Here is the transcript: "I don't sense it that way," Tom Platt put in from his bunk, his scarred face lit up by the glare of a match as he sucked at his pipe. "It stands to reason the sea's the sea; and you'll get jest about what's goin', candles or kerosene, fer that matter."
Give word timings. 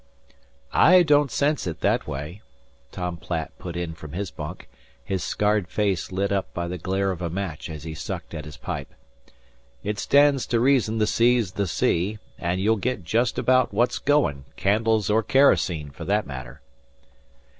"I 0.73 1.03
don't 1.03 1.29
sense 1.29 1.67
it 1.67 1.81
that 1.81 2.07
way," 2.07 2.41
Tom 2.91 3.17
Platt 3.17 3.51
put 3.59 3.75
in 3.75 3.93
from 3.93 4.13
his 4.13 4.31
bunk, 4.31 4.67
his 5.03 5.23
scarred 5.23 5.67
face 5.67 6.11
lit 6.11 6.31
up 6.31 6.51
by 6.55 6.67
the 6.67 6.79
glare 6.79 7.11
of 7.11 7.21
a 7.21 7.29
match 7.29 7.69
as 7.69 7.83
he 7.83 7.93
sucked 7.93 8.33
at 8.33 8.45
his 8.45 8.57
pipe. 8.57 8.95
"It 9.83 9.99
stands 9.99 10.47
to 10.47 10.59
reason 10.59 10.97
the 10.97 11.05
sea's 11.05 11.51
the 11.51 11.67
sea; 11.67 12.17
and 12.39 12.59
you'll 12.59 12.77
get 12.77 13.03
jest 13.03 13.37
about 13.37 13.75
what's 13.75 13.99
goin', 13.99 14.45
candles 14.55 15.11
or 15.11 15.21
kerosene, 15.21 15.91
fer 15.91 16.03
that 16.05 16.25
matter." 16.25 16.61